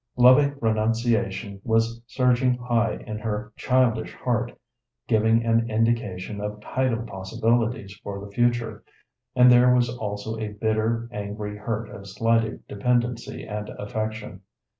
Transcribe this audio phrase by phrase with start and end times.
[0.17, 4.51] Loving renunciation was surging high in her childish heart,
[5.05, 8.83] giving an indication of tidal possibilities for the future,
[9.35, 14.41] and there was also a bitter, angry hurt of slighted dependency and affection.